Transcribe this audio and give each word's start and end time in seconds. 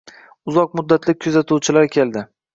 Uzoq 0.51 0.73
muddatli 0.79 1.15
kuzatuvchilar 1.27 1.89
keldi. 1.99 2.27